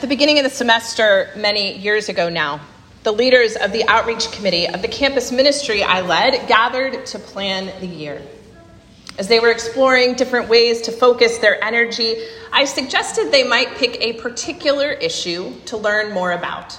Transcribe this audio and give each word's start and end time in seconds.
At 0.00 0.08
the 0.08 0.16
beginning 0.16 0.38
of 0.38 0.44
the 0.44 0.50
semester, 0.50 1.28
many 1.36 1.76
years 1.76 2.08
ago 2.08 2.30
now, 2.30 2.62
the 3.02 3.12
leaders 3.12 3.54
of 3.54 3.70
the 3.70 3.86
outreach 3.86 4.32
committee 4.32 4.66
of 4.66 4.80
the 4.80 4.88
campus 4.88 5.30
ministry 5.30 5.82
I 5.82 6.00
led 6.00 6.48
gathered 6.48 7.04
to 7.04 7.18
plan 7.18 7.70
the 7.80 7.86
year. 7.86 8.22
As 9.18 9.28
they 9.28 9.40
were 9.40 9.50
exploring 9.50 10.14
different 10.14 10.48
ways 10.48 10.80
to 10.80 10.90
focus 10.90 11.36
their 11.36 11.62
energy, 11.62 12.16
I 12.50 12.64
suggested 12.64 13.30
they 13.30 13.46
might 13.46 13.76
pick 13.76 14.00
a 14.00 14.14
particular 14.14 14.90
issue 14.90 15.52
to 15.66 15.76
learn 15.76 16.14
more 16.14 16.32
about, 16.32 16.78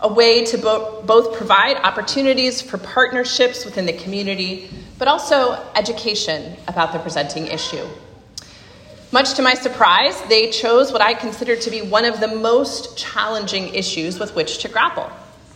a 0.00 0.10
way 0.10 0.42
to 0.46 0.56
bo- 0.56 1.02
both 1.02 1.36
provide 1.36 1.76
opportunities 1.76 2.62
for 2.62 2.78
partnerships 2.78 3.66
within 3.66 3.84
the 3.84 3.92
community, 3.92 4.70
but 4.98 5.08
also 5.08 5.62
education 5.74 6.56
about 6.68 6.94
the 6.94 7.00
presenting 7.00 7.48
issue. 7.48 7.86
Much 9.12 9.34
to 9.34 9.42
my 9.42 9.52
surprise, 9.52 10.18
they 10.30 10.50
chose 10.50 10.90
what 10.90 11.02
I 11.02 11.12
consider 11.12 11.54
to 11.54 11.70
be 11.70 11.82
one 11.82 12.06
of 12.06 12.18
the 12.18 12.28
most 12.28 12.96
challenging 12.96 13.74
issues 13.74 14.18
with 14.18 14.34
which 14.34 14.58
to 14.62 14.68
grapple 14.68 15.10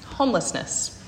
homelessness. 0.04 1.02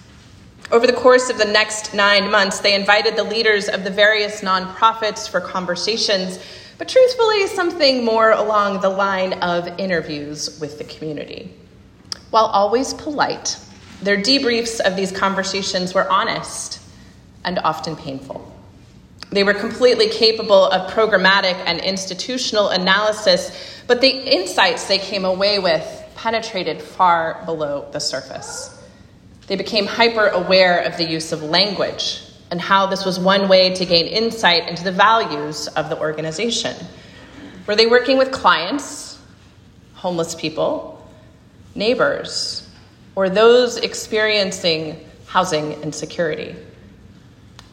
Over 0.71 0.87
the 0.87 0.95
course 0.95 1.29
of 1.29 1.37
the 1.37 1.45
next 1.45 1.93
nine 1.93 2.31
months, 2.31 2.61
they 2.61 2.75
invited 2.75 3.17
the 3.17 3.25
leaders 3.25 3.69
of 3.69 3.85
the 3.85 3.91
various 3.91 4.41
nonprofits 4.41 5.29
for 5.29 5.43
conversations, 5.43 6.39
but 6.79 6.89
truthfully, 6.89 7.47
something 7.49 8.03
more 8.03 8.33
along 8.33 8.81
the 8.81 8.89
line 8.89 9.35
of 9.43 9.69
interviews 9.79 10.59
with 10.59 10.79
the 10.79 10.85
community. 10.85 11.53
While 12.31 12.47
always 12.47 12.95
polite, 12.95 13.59
their 14.01 14.17
debriefs 14.17 14.81
of 14.81 14.97
these 14.97 15.13
conversations 15.13 15.93
were 15.93 16.11
honest 16.11 16.81
and 17.45 17.59
often 17.59 17.95
painful. 17.95 18.58
They 19.31 19.45
were 19.45 19.55
completely 19.55 20.09
capable 20.09 20.67
of 20.67 20.91
programmatic 20.91 21.55
and 21.67 21.81
institutional 21.81 22.71
analysis, 22.71 23.51
but 23.87 24.01
the 24.01 24.09
insights 24.09 24.89
they 24.89 24.99
came 24.99 25.25
away 25.25 25.59
with 25.59 26.05
penetrated 26.15 26.81
far 26.81 27.43
below 27.45 27.89
the 27.93 27.99
surface. 28.01 28.75
They 29.47 29.57
became 29.57 29.87
hyper 29.87 30.29
aware 30.29 30.81
of 30.81 30.97
the 30.97 31.05
use 31.05 31.33
of 31.33 31.43
language 31.43 32.23
and 32.51 32.61
how 32.61 32.87
this 32.87 33.05
was 33.05 33.21
one 33.21 33.49
way 33.49 33.75
to 33.75 33.85
gain 33.85 34.07
insight 34.07 34.69
into 34.69 34.83
the 34.83 34.93
values 34.93 35.69
of 35.69 35.91
the 35.91 35.99
organization. 35.99 36.75
Were 37.67 37.77
they 37.77 37.87
working 37.87 38.17
with 38.17 38.33
clients, 38.33 39.19
homeless 39.95 40.35
people, 40.35 41.07
neighbors, 41.75 42.67
or 43.15 43.29
those 43.29 43.77
experiencing 43.77 45.07
housing 45.27 45.73
insecurity? 45.83 46.57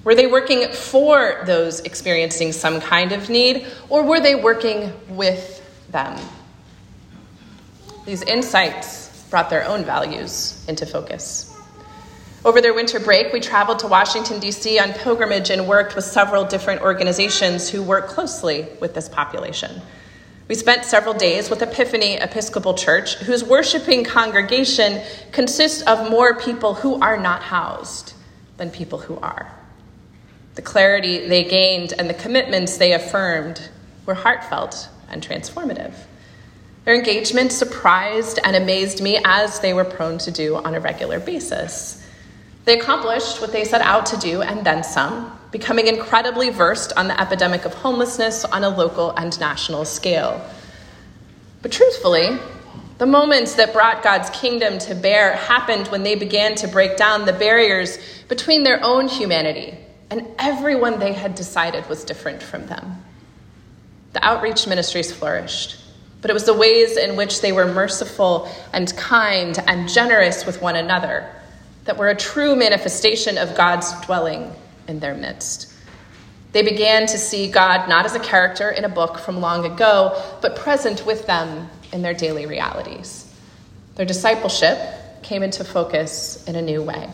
Were 0.05 0.13
they 0.13 0.27
working 0.27 0.71
for 0.71 1.41
those 1.47 1.79
experiencing 1.79 2.51
some 2.51 2.79
kind 2.79 3.11
of 3.11 3.27
need, 3.27 3.65
or 3.89 4.03
were 4.03 4.19
they 4.19 4.35
working 4.35 4.93
with 5.09 5.63
them? 5.89 6.19
These 8.05 8.21
insights 8.21 9.25
brought 9.31 9.49
their 9.49 9.67
own 9.67 9.83
values 9.83 10.63
into 10.67 10.85
focus. 10.85 11.51
Over 12.45 12.61
their 12.61 12.75
winter 12.75 12.99
break, 12.99 13.33
we 13.33 13.39
traveled 13.39 13.79
to 13.79 13.87
Washington, 13.87 14.39
D.C. 14.39 14.77
on 14.77 14.93
pilgrimage 14.93 15.49
and 15.49 15.67
worked 15.67 15.95
with 15.95 16.05
several 16.05 16.45
different 16.45 16.83
organizations 16.83 17.67
who 17.67 17.81
work 17.81 18.07
closely 18.07 18.67
with 18.79 18.93
this 18.93 19.09
population. 19.09 19.81
We 20.47 20.53
spent 20.53 20.85
several 20.85 21.15
days 21.15 21.49
with 21.49 21.63
Epiphany 21.63 22.17
Episcopal 22.17 22.75
Church, 22.75 23.15
whose 23.15 23.43
worshiping 23.43 24.03
congregation 24.03 25.01
consists 25.31 25.81
of 25.81 26.11
more 26.11 26.35
people 26.35 26.75
who 26.75 27.01
are 27.01 27.17
not 27.17 27.41
housed 27.41 28.13
than 28.57 28.69
people 28.69 28.99
who 28.99 29.17
are. 29.17 29.51
The 30.55 30.61
clarity 30.61 31.27
they 31.27 31.43
gained 31.43 31.93
and 31.97 32.09
the 32.09 32.13
commitments 32.13 32.77
they 32.77 32.93
affirmed 32.93 33.69
were 34.05 34.13
heartfelt 34.13 34.87
and 35.09 35.21
transformative. 35.21 35.93
Their 36.85 36.95
engagement 36.95 37.51
surprised 37.51 38.39
and 38.43 38.55
amazed 38.55 39.01
me 39.01 39.19
as 39.25 39.59
they 39.59 39.73
were 39.73 39.83
prone 39.83 40.17
to 40.19 40.31
do 40.31 40.55
on 40.55 40.73
a 40.73 40.79
regular 40.79 41.19
basis. 41.19 42.01
They 42.63 42.79
accomplished 42.79 43.41
what 43.41 43.51
they 43.51 43.65
set 43.65 43.81
out 43.81 44.05
to 44.07 44.17
do 44.17 44.41
and 44.41 44.65
then 44.65 44.83
some, 44.83 45.37
becoming 45.51 45.87
incredibly 45.87 46.51
versed 46.51 46.93
on 46.95 47.07
the 47.07 47.19
epidemic 47.19 47.65
of 47.65 47.73
homelessness 47.73 48.45
on 48.45 48.63
a 48.63 48.69
local 48.69 49.11
and 49.11 49.37
national 49.39 49.83
scale. 49.83 50.43
But 51.61 51.71
truthfully, 51.71 52.37
the 52.97 53.05
moments 53.05 53.55
that 53.55 53.73
brought 53.73 54.03
God's 54.03 54.29
kingdom 54.29 54.79
to 54.79 54.95
bear 54.95 55.33
happened 55.33 55.87
when 55.89 56.03
they 56.03 56.15
began 56.15 56.55
to 56.55 56.67
break 56.67 56.95
down 56.95 57.25
the 57.25 57.33
barriers 57.33 57.97
between 58.29 58.63
their 58.63 58.81
own 58.83 59.09
humanity 59.09 59.77
and 60.09 60.27
everyone 60.37 60.99
they 60.99 61.13
had 61.13 61.35
decided 61.35 61.87
was 61.89 62.03
different 62.03 62.41
from 62.41 62.67
them. 62.67 63.03
The 64.13 64.25
outreach 64.25 64.67
ministries 64.67 65.11
flourished, 65.11 65.77
but 66.21 66.31
it 66.31 66.33
was 66.33 66.45
the 66.45 66.53
ways 66.53 66.97
in 66.97 67.15
which 67.15 67.41
they 67.41 67.51
were 67.51 67.65
merciful 67.65 68.49
and 68.73 68.95
kind 68.95 69.57
and 69.67 69.89
generous 69.89 70.45
with 70.45 70.61
one 70.61 70.75
another 70.75 71.29
that 71.85 71.97
were 71.97 72.09
a 72.09 72.15
true 72.15 72.55
manifestation 72.55 73.37
of 73.37 73.55
God's 73.55 73.91
dwelling 74.05 74.51
in 74.87 74.99
their 74.99 75.13
midst. 75.13 75.71
They 76.51 76.63
began 76.63 77.05
to 77.07 77.17
see 77.17 77.51
God 77.51 77.89
not 77.89 78.05
as 78.05 78.15
a 78.15 78.19
character 78.19 78.69
in 78.69 78.85
a 78.85 78.89
book 78.89 79.19
from 79.19 79.41
long 79.41 79.65
ago, 79.65 80.21
but 80.41 80.55
present 80.55 81.05
with 81.05 81.27
them 81.27 81.69
in 81.91 82.01
their 82.01 82.13
daily 82.13 82.45
realities. 82.45 83.33
Their 83.95 84.05
discipleship 84.05 84.77
came 85.21 85.43
into 85.43 85.63
focus 85.63 86.43
in 86.47 86.55
a 86.55 86.61
new 86.61 86.81
way. 86.81 87.09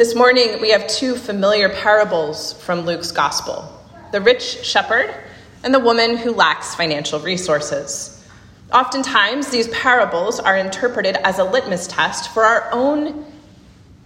This 0.00 0.14
morning, 0.14 0.62
we 0.62 0.70
have 0.70 0.86
two 0.86 1.14
familiar 1.14 1.68
parables 1.68 2.54
from 2.54 2.86
Luke's 2.86 3.12
gospel 3.12 3.70
the 4.12 4.22
rich 4.22 4.64
shepherd 4.64 5.14
and 5.62 5.74
the 5.74 5.78
woman 5.78 6.16
who 6.16 6.32
lacks 6.32 6.74
financial 6.74 7.20
resources. 7.20 8.26
Oftentimes, 8.72 9.50
these 9.50 9.68
parables 9.68 10.40
are 10.40 10.56
interpreted 10.56 11.16
as 11.16 11.38
a 11.38 11.44
litmus 11.44 11.86
test 11.86 12.32
for 12.32 12.44
our 12.44 12.70
own, 12.72 13.26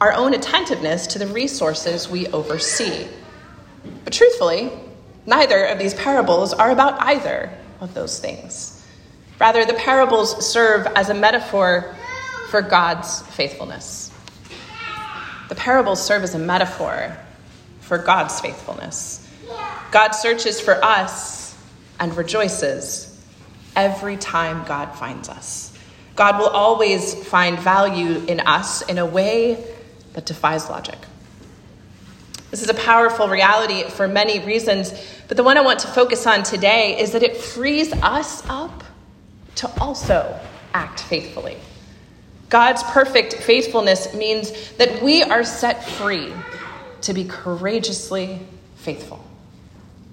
our 0.00 0.12
own 0.12 0.34
attentiveness 0.34 1.06
to 1.06 1.20
the 1.20 1.28
resources 1.28 2.08
we 2.08 2.26
oversee. 2.26 3.06
But 4.02 4.12
truthfully, 4.12 4.72
neither 5.26 5.64
of 5.64 5.78
these 5.78 5.94
parables 5.94 6.52
are 6.52 6.72
about 6.72 7.00
either 7.02 7.56
of 7.78 7.94
those 7.94 8.18
things. 8.18 8.84
Rather, 9.38 9.64
the 9.64 9.74
parables 9.74 10.44
serve 10.44 10.88
as 10.96 11.08
a 11.08 11.14
metaphor 11.14 11.94
for 12.50 12.62
God's 12.62 13.22
faithfulness. 13.28 14.03
The 15.48 15.54
parables 15.54 16.04
serve 16.04 16.22
as 16.22 16.34
a 16.34 16.38
metaphor 16.38 17.16
for 17.80 17.98
God's 17.98 18.40
faithfulness. 18.40 19.28
God 19.90 20.12
searches 20.12 20.60
for 20.60 20.82
us 20.84 21.56
and 22.00 22.16
rejoices 22.16 23.10
every 23.76 24.16
time 24.16 24.64
God 24.66 24.94
finds 24.96 25.28
us. 25.28 25.76
God 26.16 26.38
will 26.38 26.48
always 26.48 27.14
find 27.26 27.58
value 27.58 28.24
in 28.26 28.40
us 28.40 28.82
in 28.82 28.98
a 28.98 29.06
way 29.06 29.64
that 30.14 30.26
defies 30.26 30.68
logic. 30.70 30.98
This 32.50 32.62
is 32.62 32.68
a 32.68 32.74
powerful 32.74 33.28
reality 33.28 33.82
for 33.82 34.06
many 34.06 34.38
reasons, 34.38 34.92
but 35.26 35.36
the 35.36 35.42
one 35.42 35.58
I 35.58 35.62
want 35.62 35.80
to 35.80 35.88
focus 35.88 36.26
on 36.26 36.44
today 36.44 37.00
is 37.00 37.12
that 37.12 37.24
it 37.24 37.36
frees 37.36 37.92
us 37.94 38.48
up 38.48 38.84
to 39.56 39.80
also 39.80 40.38
act 40.72 41.00
faithfully. 41.00 41.56
God's 42.48 42.82
perfect 42.84 43.34
faithfulness 43.34 44.14
means 44.14 44.72
that 44.72 45.02
we 45.02 45.22
are 45.22 45.44
set 45.44 45.84
free 45.84 46.32
to 47.02 47.12
be 47.12 47.24
courageously 47.24 48.40
faithful. 48.76 49.24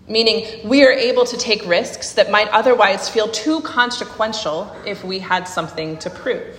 Meaning, 0.08 0.68
we 0.68 0.84
are 0.86 0.92
able 0.92 1.26
to 1.26 1.38
take 1.38 1.66
risks 1.66 2.14
that 2.14 2.32
might 2.32 2.50
otherwise 2.50 3.08
feel 3.08 3.30
too 3.30 3.62
consequential 3.62 4.76
if 4.86 5.04
we 5.04 5.20
had 5.20 5.48
something 5.48 5.98
to 6.00 6.10
prove. 6.10 6.58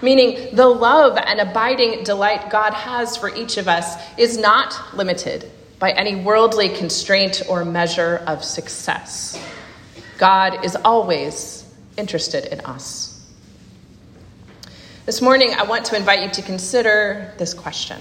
Meaning, 0.00 0.54
the 0.54 0.66
love 0.66 1.18
and 1.18 1.40
abiding 1.40 2.04
delight 2.04 2.50
God 2.50 2.72
has 2.72 3.16
for 3.16 3.34
each 3.34 3.56
of 3.56 3.66
us 3.66 3.96
is 4.16 4.38
not 4.38 4.94
limited 4.94 5.50
by 5.78 5.90
any 5.92 6.16
worldly 6.16 6.68
constraint 6.68 7.42
or 7.48 7.64
measure 7.64 8.22
of 8.26 8.44
success. 8.44 9.40
God 10.18 10.64
is 10.64 10.76
always 10.76 11.64
interested 11.96 12.44
in 12.52 12.60
us. 12.60 13.17
This 15.08 15.22
morning, 15.22 15.54
I 15.54 15.62
want 15.62 15.86
to 15.86 15.96
invite 15.96 16.22
you 16.22 16.28
to 16.32 16.42
consider 16.42 17.32
this 17.38 17.54
question 17.54 17.98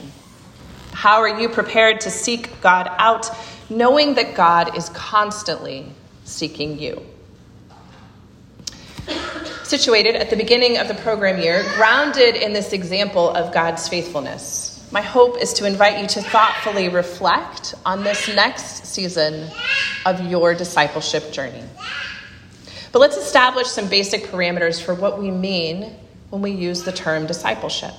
How 0.91 1.21
are 1.21 1.39
you 1.39 1.47
prepared 1.47 2.01
to 2.01 2.11
seek 2.11 2.59
God 2.59 2.89
out, 2.97 3.29
knowing 3.69 4.15
that 4.15 4.35
God 4.35 4.75
is 4.75 4.89
constantly 4.89 5.85
seeking 6.25 6.77
you? 6.77 7.01
Situated 9.63 10.17
at 10.17 10.29
the 10.29 10.35
beginning 10.35 10.79
of 10.79 10.89
the 10.89 10.95
program 10.95 11.41
year, 11.41 11.63
grounded 11.75 12.35
in 12.35 12.51
this 12.51 12.73
example 12.73 13.29
of 13.29 13.53
God's 13.53 13.87
faithfulness, 13.87 14.85
my 14.91 14.99
hope 14.99 15.37
is 15.37 15.53
to 15.53 15.65
invite 15.65 16.01
you 16.01 16.07
to 16.07 16.21
thoughtfully 16.21 16.89
reflect 16.89 17.73
on 17.85 18.03
this 18.03 18.27
next 18.35 18.85
season 18.85 19.49
of 20.05 20.19
your 20.29 20.53
discipleship 20.53 21.31
journey. 21.31 21.63
But 22.91 22.99
let's 22.99 23.15
establish 23.15 23.67
some 23.67 23.87
basic 23.87 24.23
parameters 24.23 24.83
for 24.83 24.93
what 24.93 25.17
we 25.17 25.31
mean 25.31 25.95
when 26.29 26.41
we 26.41 26.51
use 26.51 26.83
the 26.83 26.91
term 26.91 27.25
discipleship. 27.25 27.93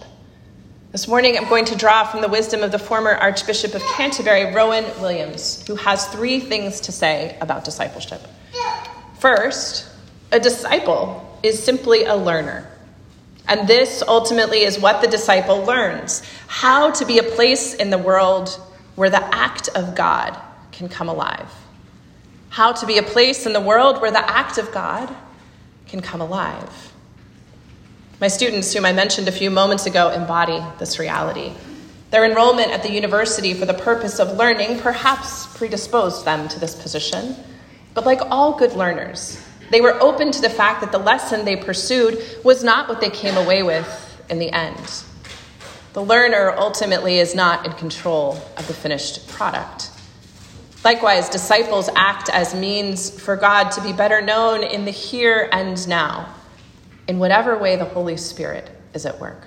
This 0.93 1.07
morning, 1.07 1.37
I'm 1.37 1.49
going 1.49 1.67
to 1.67 1.77
draw 1.77 2.05
from 2.05 2.23
the 2.23 2.29
wisdom 2.29 2.63
of 2.63 2.73
the 2.73 2.79
former 2.79 3.13
Archbishop 3.13 3.75
of 3.75 3.83
Canterbury, 3.83 4.55
Rowan 4.55 4.85
Williams, 5.01 5.67
who 5.67 5.77
has 5.77 6.07
three 6.09 6.41
things 6.41 6.81
to 6.81 6.93
say 6.93 7.37
about 7.41 7.65
discipleship. 7.65 8.23
First, 9.19 9.87
a 10.33 10.41
disciple 10.41 11.39
is 11.43 11.63
simply 11.63 12.05
a 12.05 12.17
learner. 12.17 12.67
And 13.49 13.67
this 13.67 14.03
ultimately 14.07 14.63
is 14.63 14.79
what 14.79 15.01
the 15.01 15.09
disciple 15.09 15.65
learns 15.65 16.23
how 16.47 16.91
to 16.93 17.05
be 17.05 17.19
a 17.19 17.23
place 17.23 17.75
in 17.75 17.91
the 17.91 17.99
world 17.99 18.49
where 18.95 19.11
the 19.11 19.23
act 19.35 19.69
of 19.75 19.95
God 19.95 20.39
can 20.73 20.89
come 20.89 21.09
alive. 21.09 21.51
How 22.49 22.73
to 22.73 22.87
be 22.87 22.99
a 22.99 23.03
place 23.03 23.47
in 23.47 23.53
the 23.53 23.61
world 23.61 24.01
where 24.01 24.11
the 24.11 24.31
act 24.31 24.59
of 24.59 24.73
God 24.73 25.15
can 25.87 26.01
come 26.01 26.21
alive. 26.21 26.93
My 28.21 28.27
students, 28.27 28.75
whom 28.75 28.85
I 28.85 28.93
mentioned 28.93 29.29
a 29.29 29.33
few 29.33 29.49
moments 29.49 29.87
ago, 29.87 30.11
embody 30.11 30.61
this 30.81 30.99
reality. 30.99 31.53
Their 32.11 32.25
enrollment 32.25 32.73
at 32.73 32.83
the 32.83 32.91
university 32.91 33.55
for 33.55 33.65
the 33.65 33.75
purpose 33.75 34.19
of 34.19 34.37
learning 34.37 34.81
perhaps 34.81 35.47
predisposed 35.57 36.25
them 36.25 36.49
to 36.49 36.59
this 36.59 36.75
position. 36.75 37.37
But 37.95 38.07
like 38.07 38.21
all 38.23 38.59
good 38.59 38.73
learners, 38.73 39.41
they 39.71 39.81
were 39.81 40.01
open 40.03 40.33
to 40.33 40.41
the 40.41 40.51
fact 40.51 40.81
that 40.81 40.91
the 40.91 40.99
lesson 40.99 41.45
they 41.45 41.55
pursued 41.55 42.21
was 42.43 42.65
not 42.65 42.89
what 42.89 43.01
they 43.01 43.11
came 43.11 43.37
away 43.37 43.63
with 43.63 43.87
in 44.29 44.41
the 44.41 44.51
end. 44.51 45.05
The 45.93 46.03
learner 46.03 46.55
ultimately 46.57 47.19
is 47.19 47.37
not 47.37 47.67
in 47.67 47.73
control 47.75 48.41
of 48.57 48.67
the 48.67 48.75
finished 48.75 49.29
product. 49.29 49.91
Likewise, 50.85 51.29
disciples 51.29 51.89
act 51.95 52.31
as 52.31 52.53
means 52.53 53.11
for 53.11 53.37
God 53.37 53.71
to 53.73 53.81
be 53.81 53.93
better 53.93 54.21
known 54.21 54.65
in 54.65 54.85
the 54.85 54.91
here 54.91 55.49
and 55.53 55.87
now, 55.87 56.35
in 57.09 57.19
whatever 57.19 57.59
way 57.59 57.77
the 57.77 57.87
Holy 57.87 58.17
Spirit 58.17 58.71
is 58.95 59.07
at 59.07 59.19
work. 59.19 59.43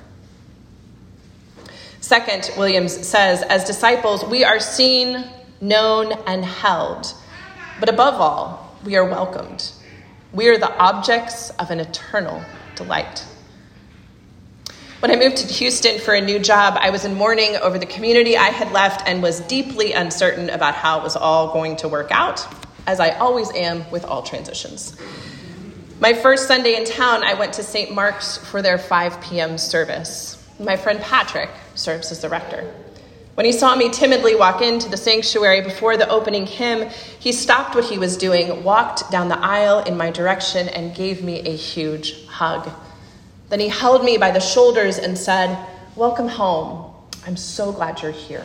Second, 2.01 2.51
Williams 2.57 3.07
says, 3.07 3.43
as 3.43 3.63
disciples, 3.63 4.25
we 4.25 4.43
are 4.43 4.59
seen, 4.59 5.23
known, 5.61 6.11
and 6.25 6.43
held. 6.43 7.13
But 7.79 7.89
above 7.89 8.15
all, 8.15 8.75
we 8.83 8.95
are 8.95 9.05
welcomed. 9.05 9.71
We 10.33 10.49
are 10.49 10.57
the 10.57 10.75
objects 10.77 11.51
of 11.51 11.69
an 11.69 11.79
eternal 11.79 12.43
delight. 12.75 13.25
When 14.99 15.11
I 15.11 15.15
moved 15.15 15.37
to 15.37 15.47
Houston 15.47 15.99
for 15.99 16.13
a 16.13 16.21
new 16.21 16.39
job, 16.39 16.77
I 16.79 16.89
was 16.89 17.05
in 17.05 17.15
mourning 17.15 17.55
over 17.57 17.77
the 17.77 17.85
community 17.85 18.37
I 18.37 18.49
had 18.49 18.71
left 18.71 19.07
and 19.07 19.21
was 19.21 19.39
deeply 19.41 19.93
uncertain 19.93 20.49
about 20.49 20.73
how 20.75 20.99
it 20.99 21.03
was 21.03 21.15
all 21.15 21.53
going 21.53 21.75
to 21.77 21.87
work 21.87 22.11
out, 22.11 22.45
as 22.87 22.99
I 22.99 23.11
always 23.11 23.51
am 23.51 23.89
with 23.91 24.05
all 24.05 24.23
transitions. 24.23 24.95
My 26.01 26.15
first 26.15 26.47
Sunday 26.47 26.77
in 26.77 26.83
town, 26.83 27.23
I 27.23 27.35
went 27.35 27.53
to 27.53 27.63
St. 27.63 27.93
Mark's 27.93 28.35
for 28.35 28.63
their 28.63 28.79
5 28.79 29.21
p.m. 29.21 29.59
service. 29.59 30.43
My 30.59 30.75
friend 30.75 30.99
Patrick 30.99 31.51
serves 31.75 32.11
as 32.11 32.21
the 32.21 32.27
rector. 32.27 32.73
When 33.35 33.45
he 33.45 33.51
saw 33.51 33.75
me 33.75 33.91
timidly 33.91 34.33
walk 34.33 34.63
into 34.63 34.89
the 34.89 34.97
sanctuary 34.97 35.61
before 35.61 35.97
the 35.97 36.09
opening 36.09 36.47
hymn, 36.47 36.89
he 37.19 37.31
stopped 37.31 37.75
what 37.75 37.83
he 37.83 37.99
was 37.99 38.17
doing, 38.17 38.63
walked 38.63 39.11
down 39.11 39.29
the 39.29 39.37
aisle 39.37 39.83
in 39.83 39.95
my 39.95 40.09
direction, 40.09 40.69
and 40.69 40.95
gave 40.95 41.23
me 41.23 41.41
a 41.41 41.55
huge 41.55 42.25
hug. 42.25 42.67
Then 43.49 43.59
he 43.59 43.67
held 43.67 44.03
me 44.03 44.17
by 44.17 44.31
the 44.31 44.39
shoulders 44.39 44.97
and 44.97 45.15
said, 45.15 45.55
Welcome 45.95 46.29
home. 46.29 46.95
I'm 47.27 47.37
so 47.37 47.71
glad 47.71 48.01
you're 48.01 48.09
here. 48.09 48.43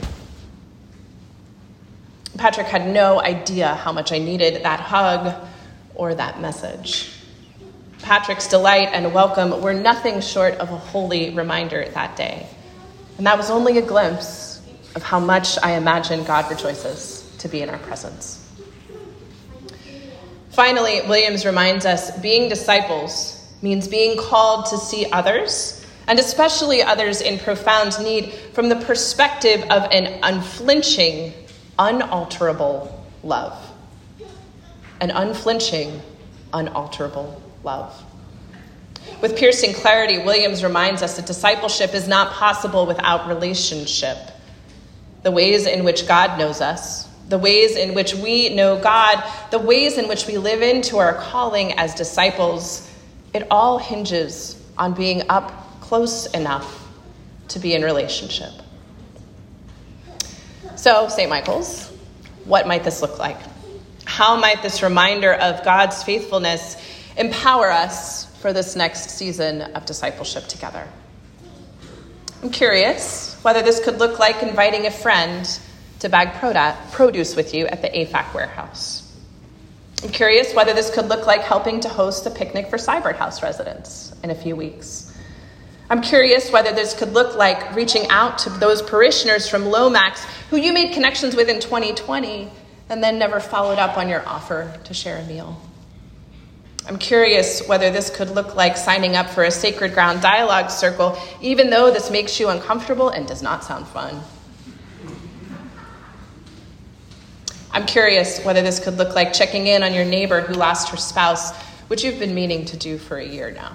Patrick 2.37 2.67
had 2.67 2.87
no 2.87 3.19
idea 3.19 3.77
how 3.77 3.93
much 3.93 4.13
I 4.13 4.19
needed 4.19 4.63
that 4.63 4.81
hug 4.81 5.35
or 5.95 6.15
that 6.15 6.39
message. 6.39 7.16
Patrick's 8.03 8.47
delight 8.47 8.91
and 8.93 9.13
welcome 9.13 9.61
were 9.61 9.75
nothing 9.75 10.21
short 10.21 10.55
of 10.55 10.71
a 10.71 10.77
holy 10.77 11.31
reminder 11.31 11.89
that 11.95 12.17
day. 12.17 12.47
And 13.19 13.27
that 13.27 13.37
was 13.37 13.51
only 13.51 13.79
a 13.79 13.83
glimpse 13.83 14.63
of 14.95 15.03
how 15.03 15.19
much 15.19 15.59
I 15.63 15.73
imagine 15.73 16.25
God 16.25 16.51
rejoices 16.51 17.35
to 17.39 17.49
be 17.49 17.63
in 17.63 17.71
our 17.71 17.79
presence. 17.79 18.43
Finally, 20.51 21.03
Williams 21.03 21.45
reminds 21.45 21.85
us 21.85 22.17
being 22.19 22.49
disciples 22.49 23.33
means 23.63 23.89
being 23.89 24.19
called 24.19 24.67
to 24.67 24.77
see 24.77 25.11
others, 25.11 25.85
and 26.07 26.19
especially 26.19 26.83
others 26.83 27.21
in 27.21 27.39
profound 27.39 27.99
need, 28.03 28.33
from 28.53 28.69
the 28.69 28.77
perspective 28.77 29.63
of 29.71 29.91
an 29.91 30.21
unflinching, 30.23 31.33
unalterable 31.79 33.05
love. 33.23 33.59
An 35.01 35.11
unflinching, 35.11 36.01
unalterable 36.53 37.43
love. 37.67 38.03
With 39.21 39.37
piercing 39.37 39.75
clarity, 39.75 40.19
Williams 40.19 40.65
reminds 40.65 41.03
us 41.03 41.17
that 41.17 41.27
discipleship 41.27 41.93
is 41.95 42.09
not 42.09 42.33
possible 42.33 42.87
without 42.87 43.29
relationship. 43.29 44.17
The 45.23 45.31
ways 45.31 45.67
in 45.67 45.85
which 45.85 46.09
God 46.09 46.39
knows 46.39 46.61
us, 46.61 47.09
the 47.29 47.39
ways 47.39 47.77
in 47.77 47.95
which 47.95 48.15
we 48.15 48.55
know 48.55 48.81
God, 48.81 49.23
the 49.51 49.59
ways 49.59 49.99
in 49.99 50.09
which 50.09 50.27
we 50.27 50.39
live 50.39 50.63
into 50.63 50.99
our 50.99 51.15
calling 51.15 51.73
as 51.73 51.95
disciples, 51.95 52.89
it 53.35 53.47
all 53.51 53.79
hinges 53.79 54.63
on 54.79 54.95
being 54.95 55.23
up 55.29 55.81
close 55.81 56.27
enough 56.27 56.89
to 57.49 57.59
be 57.59 57.75
in 57.75 57.83
relationship. 57.83 58.53
So, 60.77 61.09
St. 61.09 61.29
Michael's, 61.29 61.89
what 62.45 62.69
might 62.69 62.85
this 62.85 63.03
look 63.03 63.19
like? 63.19 63.39
How 64.05 64.37
might 64.37 64.63
this 64.63 64.83
reminder 64.83 65.33
of 65.33 65.65
God's 65.65 66.03
faithfulness 66.03 66.77
empower 67.17 67.71
us 67.71 68.27
for 68.37 68.53
this 68.53 68.77
next 68.77 69.11
season 69.11 69.63
of 69.63 69.87
discipleship 69.87 70.47
together. 70.47 70.87
I'm 72.43 72.51
curious 72.51 73.35
whether 73.43 73.63
this 73.63 73.83
could 73.83 73.99
look 73.99 74.19
like 74.19 74.43
inviting 74.43 74.87
a 74.87 74.91
friend 74.91 75.49
to 76.01 76.09
bag 76.09 76.33
produce 76.93 77.35
with 77.35 77.55
you 77.55 77.67
at 77.67 77.83
the 77.83 77.89
AFAC 77.89 78.35
warehouse. 78.35 79.03
I'm 80.03 80.11
curious 80.11 80.55
whether 80.55 80.75
this 80.75 80.95
could 80.95 81.09
look 81.09 81.27
like 81.27 81.41
helping 81.41 81.81
to 81.81 81.89
host 81.89 82.27
a 82.27 82.31
picnic 82.31 82.69
for 82.69 82.77
Seibert 82.77 83.17
House 83.17 83.43
residents 83.43 84.15
in 84.23 84.31
a 84.31 84.35
few 84.35 84.55
weeks. 84.55 85.17
I'm 85.89 86.03
curious 86.03 86.53
whether 86.53 86.73
this 86.73 86.95
could 86.95 87.15
look 87.15 87.37
like 87.37 87.75
reaching 87.75 88.09
out 88.11 88.39
to 88.39 88.51
those 88.51 88.83
parishioners 88.83 89.49
from 89.49 89.67
Lomax 89.67 90.25
who 90.51 90.57
you 90.57 90.73
made 90.73 90.93
connections 90.93 91.35
with 91.35 91.49
in 91.49 91.61
2020 91.61 92.51
and 92.91 93.03
then 93.03 93.19
never 93.19 93.41
followed 93.41 93.79
up 93.79 93.97
on 93.97 94.09
your 94.09 94.27
offer 94.29 94.79
to 94.85 94.95
share 94.95 95.19
a 95.19 95.25
meal. 95.25 95.61
I'm 96.89 96.99
curious 96.99 97.67
whether 97.67 97.91
this 97.91 98.11
could 98.11 98.31
look 98.31 98.55
like 98.55 98.77
signing 98.77 99.17
up 99.17 99.29
for 99.29 99.43
a 99.43 99.51
Sacred 99.51 99.93
Ground 99.93 100.23
Dialogue 100.23 100.71
Circle, 100.71 101.19
even 101.41 101.69
though 101.69 101.91
this 101.91 102.13
makes 102.13 102.39
you 102.39 102.49
uncomfortable 102.49 103.09
and 103.09 103.27
does 103.27 103.43
not 103.43 103.65
sound 103.65 103.89
fun. 103.89 104.21
I'm 107.73 107.87
curious 107.87 108.45
whether 108.45 108.63
this 108.63 108.79
could 108.79 108.99
look 108.99 109.17
like 109.17 109.33
checking 109.33 109.67
in 109.67 109.83
on 109.83 109.95
your 109.95 110.05
neighbor 110.05 110.41
who 110.41 110.55
lost 110.55 110.91
her 110.91 110.97
spouse, 110.97 111.55
which 111.89 112.05
you've 112.05 112.21
been 112.21 112.37
meaning 112.37 112.65
to 112.67 112.77
do 112.77 112.99
for 112.99 113.17
a 113.17 113.27
year 113.27 113.51
now. 113.51 113.73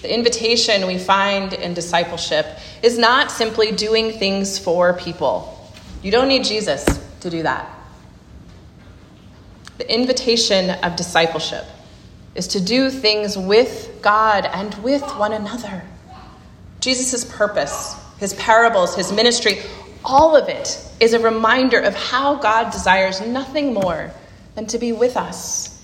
The 0.00 0.12
invitation 0.12 0.86
we 0.86 0.96
find 0.96 1.52
in 1.52 1.74
discipleship 1.74 2.46
is 2.82 2.96
not 2.96 3.30
simply 3.30 3.72
doing 3.72 4.12
things 4.12 4.58
for 4.58 4.94
people. 4.94 5.70
You 6.02 6.10
don't 6.10 6.28
need 6.28 6.44
Jesus 6.44 6.86
to 7.20 7.28
do 7.28 7.42
that. 7.42 7.79
The 9.80 9.94
invitation 9.94 10.68
of 10.68 10.94
discipleship 10.94 11.64
is 12.34 12.48
to 12.48 12.60
do 12.60 12.90
things 12.90 13.38
with 13.38 14.00
God 14.02 14.44
and 14.44 14.74
with 14.82 15.00
one 15.16 15.32
another. 15.32 15.82
Jesus' 16.80 17.24
purpose, 17.24 17.96
his 18.18 18.34
parables, 18.34 18.94
his 18.94 19.10
ministry, 19.10 19.60
all 20.04 20.36
of 20.36 20.50
it 20.50 20.86
is 21.00 21.14
a 21.14 21.18
reminder 21.18 21.80
of 21.80 21.94
how 21.94 22.34
God 22.34 22.70
desires 22.70 23.22
nothing 23.22 23.72
more 23.72 24.10
than 24.54 24.66
to 24.66 24.76
be 24.76 24.92
with 24.92 25.16
us. 25.16 25.82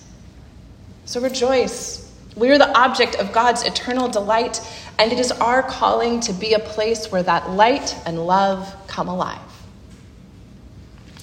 So 1.07 1.23
rejoice. 1.23 2.15
We 2.37 2.50
are 2.50 2.59
the 2.59 2.79
object 2.79 3.15
of 3.15 3.33
God's 3.33 3.62
eternal 3.62 4.09
delight, 4.09 4.61
and 4.99 5.11
it 5.11 5.19
is 5.19 5.33
our 5.33 5.62
calling 5.62 6.21
to 6.21 6.35
be 6.35 6.53
a 6.53 6.59
place 6.59 7.11
where 7.11 7.23
that 7.23 7.49
light 7.49 7.97
and 8.05 8.26
love 8.26 8.75
come 8.88 9.09
alive. 9.09 9.41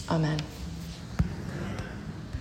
Amen. 0.10 0.40